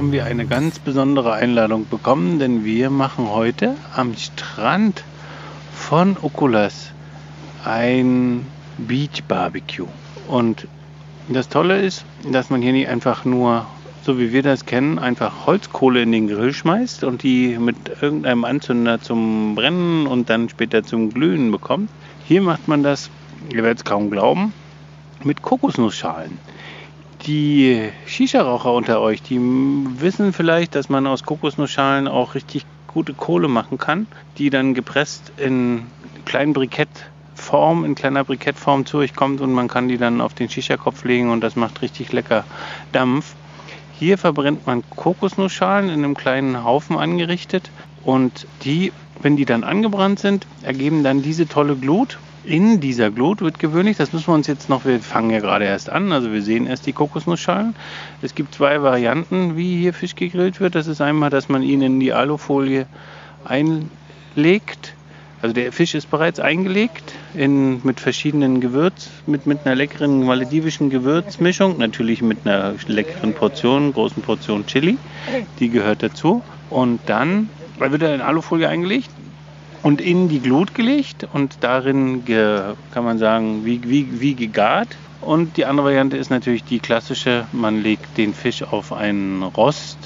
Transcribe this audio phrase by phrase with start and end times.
[0.00, 5.04] Haben wir eine ganz besondere Einladung bekommen, denn wir machen heute am Strand
[5.74, 6.92] von Okulas
[7.66, 8.46] ein
[8.78, 9.88] Beach Barbecue.
[10.26, 10.66] Und
[11.28, 13.66] das Tolle ist, dass man hier nicht einfach nur,
[14.02, 18.46] so wie wir das kennen, einfach Holzkohle in den Grill schmeißt und die mit irgendeinem
[18.46, 21.90] Anzünder zum Brennen und dann später zum Glühen bekommt.
[22.24, 23.10] Hier macht man das,
[23.50, 24.54] ihr werdet es kaum glauben,
[25.24, 26.38] mit Kokosnussschalen
[27.26, 33.48] die Shisha-Raucher unter euch, die wissen vielleicht, dass man aus Kokosnussschalen auch richtig gute Kohle
[33.48, 34.06] machen kann,
[34.38, 35.86] die dann gepresst in
[36.24, 40.48] kleinen Brikettform, in kleiner Brikettform zu euch kommt und man kann die dann auf den
[40.48, 42.44] Shisha-Kopf legen und das macht richtig lecker
[42.92, 43.34] Dampf.
[43.98, 47.70] Hier verbrennt man Kokosnussschalen in einem kleinen Haufen angerichtet
[48.02, 53.42] und die, wenn die dann angebrannt sind, ergeben dann diese tolle Glut in dieser Glut
[53.42, 56.32] wird gewöhnlich, das müssen wir uns jetzt noch, wir fangen ja gerade erst an, also
[56.32, 57.74] wir sehen erst die Kokosnussschalen.
[58.22, 60.74] Es gibt zwei Varianten, wie hier Fisch gegrillt wird.
[60.74, 62.86] Das ist einmal, dass man ihn in die Alufolie
[63.44, 64.94] einlegt.
[65.42, 70.90] Also der Fisch ist bereits eingelegt in, mit verschiedenen Gewürz, mit, mit einer leckeren maledivischen
[70.90, 74.98] Gewürzmischung, natürlich mit einer leckeren Portion, großen Portion Chili,
[75.58, 76.42] die gehört dazu.
[76.68, 77.48] Und dann
[77.78, 79.08] wird er in Alufolie eingelegt
[79.82, 84.88] und in die Glut gelegt und darin, ge, kann man sagen, wie, wie, wie gegart.
[85.20, 89.98] Und die andere Variante ist natürlich die klassische, man legt den Fisch auf einen Rost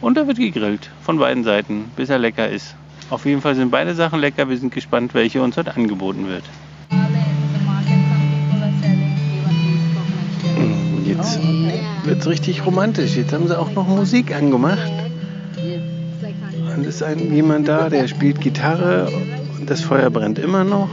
[0.00, 2.74] und er wird gegrillt von beiden Seiten, bis er lecker ist.
[3.10, 6.44] Auf jeden Fall sind beide Sachen lecker, wir sind gespannt, welche uns heute angeboten wird.
[11.04, 11.40] Jetzt
[12.04, 13.16] wird es richtig romantisch.
[13.16, 15.07] Jetzt haben sie auch noch Musik angemacht.
[16.98, 19.08] Ist ein, jemand da, der spielt Gitarre
[19.56, 20.88] und das Feuer brennt immer noch.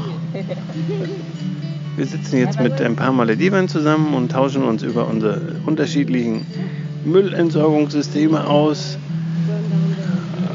[1.98, 6.46] Wir sitzen jetzt mit ein paar Malediven zusammen und tauschen uns über unsere unterschiedlichen
[7.06, 9.00] Müllentsorgungssysteme aus.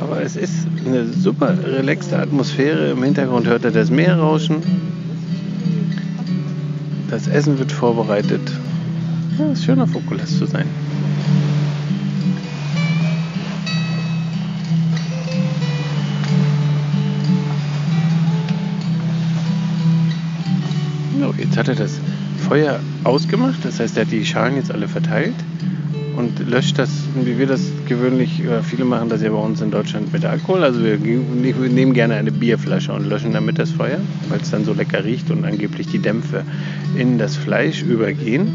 [0.00, 2.92] Aber es ist eine super relaxte Atmosphäre.
[2.92, 4.62] Im Hintergrund hört er das Meer rauschen.
[7.10, 8.52] Das Essen wird vorbereitet.
[9.36, 10.66] Ja, ist schön auf Okulas zu sein.
[21.50, 21.98] Jetzt hat er das
[22.48, 25.34] Feuer ausgemacht, das heißt, er hat die Schalen jetzt alle verteilt
[26.16, 26.90] und löscht das,
[27.24, 30.62] wie wir das gewöhnlich, viele machen das ja bei uns in Deutschland mit Alkohol.
[30.62, 34.72] Also wir, nehmen gerne eine Bierflasche und löschen damit das Feuer, weil es dann so
[34.72, 36.44] lecker riecht und angeblich die Dämpfe
[36.96, 38.46] in das Fleisch übergehen.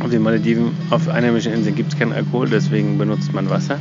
[0.00, 3.78] Auf den Malediven, auf einheimischen Inseln gibt es keinen Alkohol, deswegen benutzt man Wasser.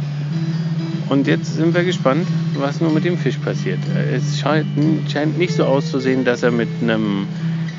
[1.09, 2.25] Und jetzt sind wir gespannt,
[2.57, 3.79] was nur mit dem Fisch passiert.
[4.13, 4.67] Es scheint,
[5.11, 7.27] scheint nicht so auszusehen, dass er mit einem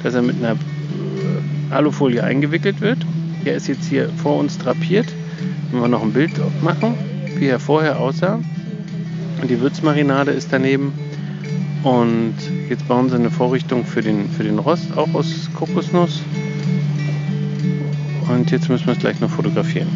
[0.05, 2.99] dass er mit einer äh, Alufolie eingewickelt wird.
[3.45, 5.07] Er ist jetzt hier vor uns drapiert.
[5.73, 6.33] Wenn wir noch ein Bild
[6.63, 6.95] machen,
[7.37, 8.39] wie er vorher aussah.
[9.41, 10.93] Und die Würzmarinade ist daneben.
[11.83, 12.35] Und
[12.69, 16.23] jetzt bauen sie eine Vorrichtung für den, für den Rost, auch aus Kokosnuss.
[18.29, 19.89] Und jetzt müssen wir es gleich noch fotografieren.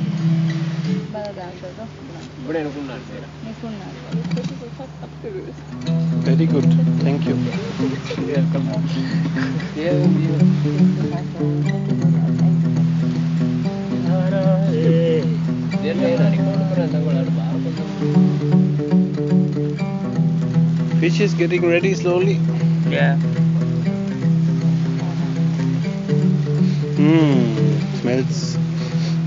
[6.38, 6.72] Very good.
[7.00, 7.34] Thank you.
[21.00, 22.34] Fish is getting ready slowly.
[22.88, 23.18] Yeah.
[26.94, 28.54] Mmm, smells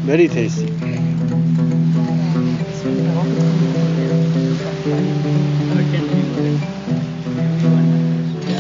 [0.06, 0.91] very tasty.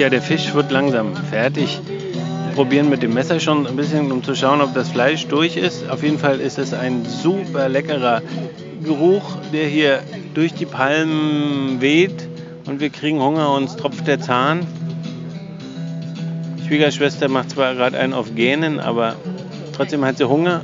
[0.02, 1.80] Ja, der Fisch wird langsam fertig.
[1.86, 5.58] Wir probieren mit dem Messer schon ein bisschen, um zu schauen, ob das Fleisch durch
[5.58, 5.88] ist.
[5.92, 8.24] Auf jeden Fall ist es ein super leckerer
[8.84, 10.00] Geruch, der hier
[10.34, 12.28] durch die Palmen weht.
[12.66, 14.66] Und wir kriegen Hunger, uns tropft der Zahn.
[16.66, 19.14] Schwiegerschwester macht zwar gerade einen auf Gähnen, aber
[19.76, 20.62] trotzdem hat sie Hunger.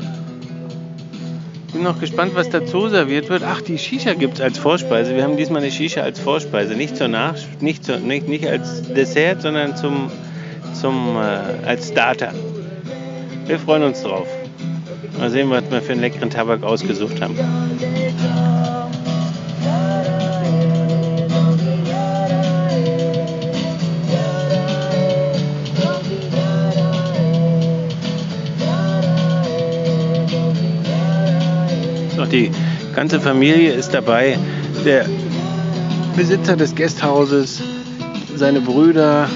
[1.74, 3.44] Bin noch gespannt, was dazu serviert wird.
[3.44, 5.16] Ach, die Shisha gibt es als Vorspeise.
[5.16, 6.76] Wir haben diesmal eine Shisha als Vorspeise.
[6.76, 10.10] Nicht, zur Nach nicht, zur, nicht, nicht als Dessert, sondern zum,
[10.80, 12.34] zum, äh, als Starter.
[13.46, 14.28] Wir freuen uns drauf.
[15.20, 17.36] Mal sehen, was wir für einen leckeren Tabak ausgesucht haben.
[32.28, 32.52] So, die
[32.94, 34.38] ganze Familie ist dabei.
[34.84, 35.06] Der
[36.16, 37.62] Besitzer des Gasthauses,
[38.36, 39.30] seine Brüder,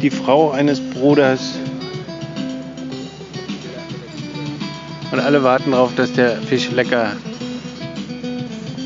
[0.00, 1.58] die Frau eines Bruders.
[5.12, 7.12] Und alle warten darauf, dass der Fisch lecker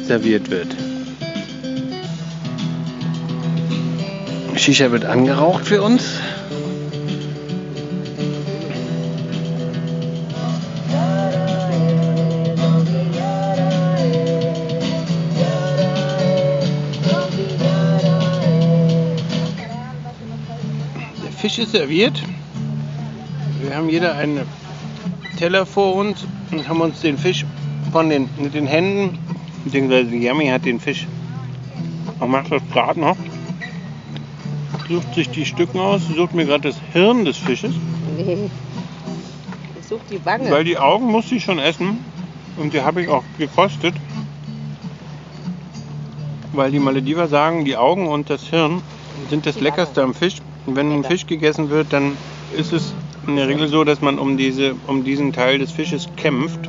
[0.05, 0.75] serviert wird.
[4.57, 6.21] Shisha wird angeraucht für uns.
[21.43, 22.23] Fisch ist serviert.
[23.61, 24.43] Wir haben jeder einen
[25.37, 27.45] Teller vor uns und haben uns den Fisch
[27.91, 29.19] von den, mit den Händen,
[29.65, 31.09] beziehungsweise Yummy hat den Fisch,
[32.21, 33.17] er macht das gerade noch,
[34.89, 37.75] sucht sich die Stücken aus, sucht mir gerade das Hirn des Fisches,
[38.17, 38.49] Nee.
[39.81, 40.49] Ich suche die Wange.
[40.49, 42.05] weil die Augen muss sie schon essen
[42.57, 43.97] und die habe ich auch gekostet.
[46.53, 48.81] Weil die Malediver sagen, die Augen und das Hirn
[49.29, 50.37] sind das Leckerste am Fisch.
[50.67, 51.05] Wenn ein.
[51.05, 52.17] Fisch gegessen wird, dann
[52.57, 52.95] ist es
[53.27, 56.61] in der Regel so, dass man um, diese, um diesen Teil des Fisches kämpft.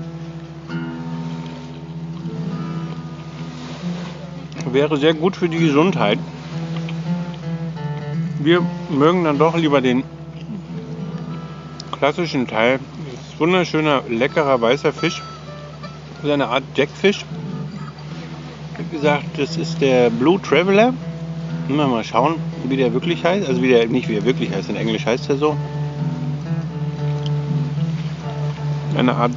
[4.72, 6.18] Wäre sehr gut für die Gesundheit.
[8.40, 10.04] Wir mögen dann doch lieber den
[11.92, 12.80] klassischen Teil.
[13.12, 15.22] Das ist wunderschöner, leckerer weißer Fisch.
[16.16, 17.24] Das ist eine Art Jackfisch.
[18.78, 20.94] Wie gesagt, das ist der Blue Traveler.
[21.68, 23.48] Wir mal schauen, wie der wirklich heißt.
[23.48, 25.56] Also wie der, nicht wie er wirklich heißt, in Englisch heißt er so.
[28.98, 29.32] Eine Art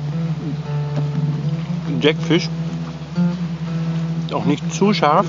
[2.01, 2.49] Jackfisch.
[4.33, 5.27] Auch nicht zu scharf.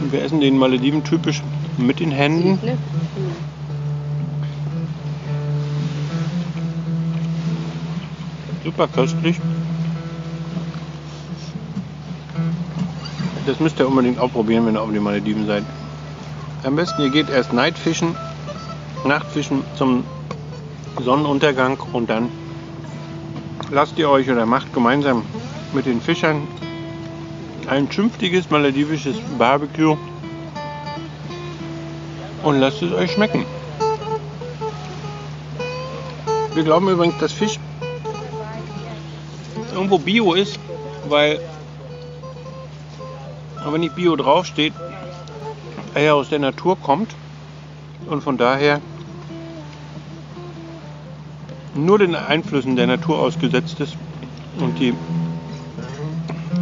[0.00, 1.42] Und wir essen den Malediven typisch
[1.76, 2.58] mit den Händen.
[2.64, 2.78] Ne?
[8.64, 9.38] Super köstlich.
[13.46, 15.64] Das müsst ihr unbedingt auch probieren, wenn ihr auf den Malediven seid.
[16.62, 18.14] Am besten ihr geht erst Nightfischen,
[19.04, 20.04] Nachtfischen zum
[21.00, 22.28] Sonnenuntergang und dann
[23.70, 25.24] lasst ihr euch oder macht gemeinsam
[25.72, 26.46] mit den Fischern
[27.66, 29.96] ein zünftiges maledivisches Barbecue
[32.42, 33.44] und lasst es euch schmecken.
[36.54, 37.58] Wir glauben übrigens, dass Fisch
[39.72, 40.58] irgendwo Bio ist,
[41.08, 41.40] weil
[43.64, 44.72] aber nicht Bio draufsteht,
[45.94, 47.14] er ja aus der Natur kommt
[48.08, 48.80] und von daher
[51.74, 53.96] nur den Einflüssen der Natur ausgesetzt ist
[54.58, 54.94] und die,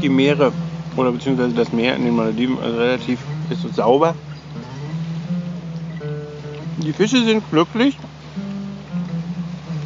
[0.03, 0.53] die Meere
[0.97, 3.19] oder beziehungsweise das Meer in den Malediven also relativ
[3.51, 4.15] ist so sauber.
[6.79, 7.97] Die Fische sind glücklich,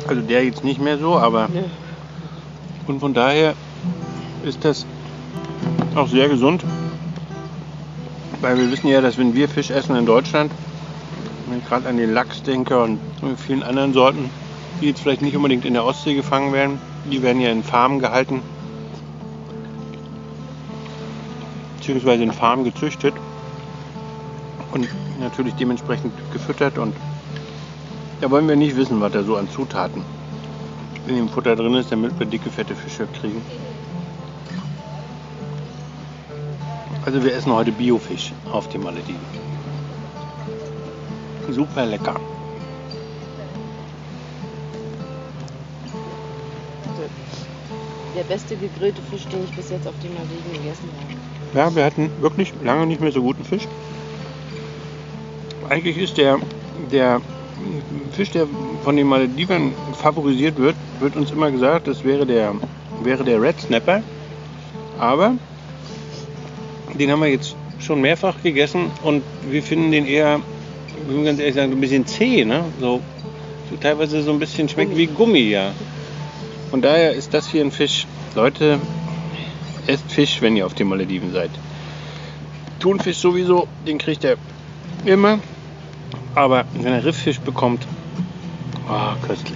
[0.07, 1.49] also der jetzt nicht mehr so, aber
[2.87, 3.55] und von daher
[4.45, 4.85] ist das
[5.95, 6.63] auch sehr gesund.
[8.45, 10.53] Weil wir wissen ja, dass wenn wir Fisch essen in Deutschland,
[11.49, 12.99] wenn ich gerade an den Lachs denke und
[13.39, 14.31] vielen anderen Sorten,
[14.83, 16.79] die jetzt vielleicht nicht unbedingt in der Ostsee gefangen werden,
[17.11, 18.43] die werden ja in Farmen gehalten,
[21.79, 23.15] beziehungsweise in Farmen gezüchtet
[24.73, 26.95] und natürlich dementsprechend gefüttert und
[28.21, 30.03] da wollen wir nicht wissen, was da so an Zutaten
[31.07, 33.41] in dem Futter drin ist, damit wir dicke, fette Fische kriegen.
[37.05, 39.21] Also wir essen heute Biofisch auf den Malediven.
[41.51, 42.19] Super lecker.
[48.17, 50.89] Der beste gegrillte Fisch, den ich bis jetzt auf den Malediven gegessen
[51.53, 51.59] habe.
[51.59, 53.69] Ja, wir hatten wirklich lange nicht mehr so guten Fisch.
[55.69, 56.39] Eigentlich ist der,
[56.91, 57.21] der
[58.13, 58.47] Fisch, der
[58.83, 62.55] von den Maledivern favorisiert wird, wird uns immer gesagt, das wäre der,
[63.03, 64.03] wäre der Red Snapper.
[64.99, 65.35] Aber
[66.93, 70.41] den haben wir jetzt schon mehrfach gegessen und wir finden den eher,
[71.07, 72.45] wir müssen ganz ehrlich sagen, ein bisschen zäh.
[72.45, 72.65] Ne?
[72.81, 73.01] So,
[73.71, 75.73] so teilweise so ein bisschen schmeckt wie Gummi, ja.
[76.71, 78.07] Von daher ist das hier ein Fisch.
[78.35, 78.81] Leute,
[79.87, 81.51] esst Fisch, wenn ihr auf den Malediven seid.
[82.81, 84.37] Thunfisch sowieso, den kriegt er
[85.05, 85.39] immer.
[86.35, 87.87] Aber wenn er Rifffisch bekommt,
[88.89, 89.55] oh, köstlich.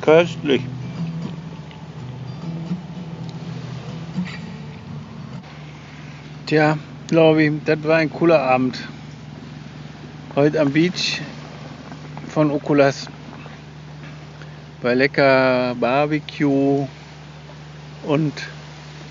[0.00, 0.62] Köstlich.
[6.48, 6.78] Tja,
[7.10, 8.78] Lorbi, das war ein cooler Abend.
[10.34, 11.20] Heute am Beach
[12.26, 13.06] von Oculas.
[14.80, 16.88] Bei lecker Barbecue
[18.04, 18.32] und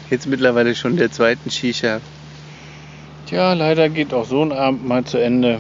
[0.10, 2.02] jetzt mittlerweile schon der zweiten Shisha.
[3.28, 5.60] Tja, leider geht auch so ein Abend mal zu Ende.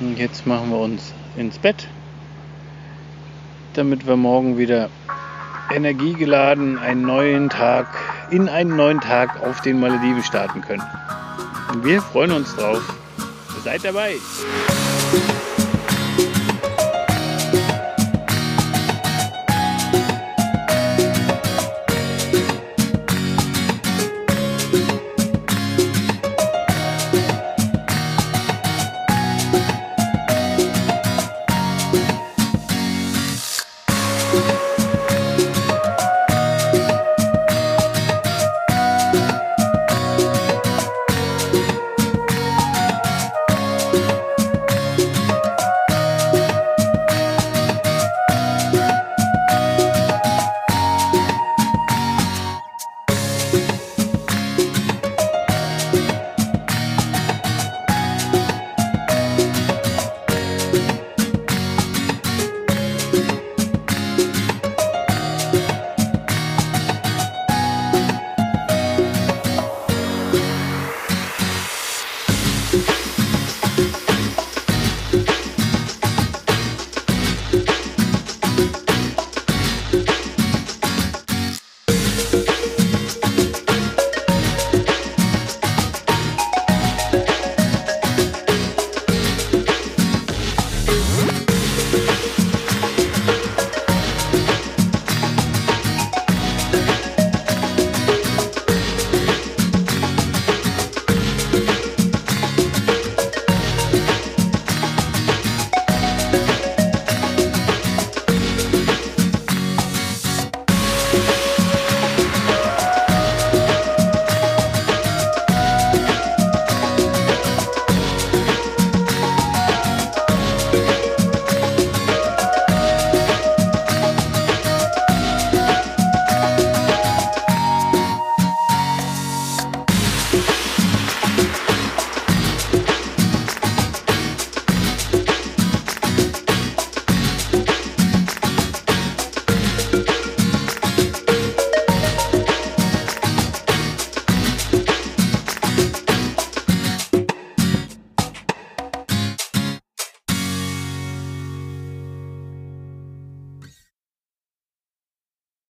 [0.00, 1.88] Und jetzt machen wir uns ins Bett,
[3.74, 4.88] damit wir morgen wieder
[5.70, 7.86] energiegeladen einen neuen Tag
[8.32, 10.82] in einen neuen Tag auf den Malediven starten können.
[11.70, 12.82] Und wir freuen uns drauf.
[13.62, 14.16] Seid dabei!
[34.32, 34.71] thank